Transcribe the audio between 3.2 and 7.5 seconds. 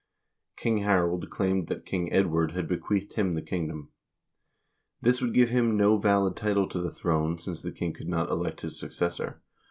the kingdom. This would give him no valid title to the throne,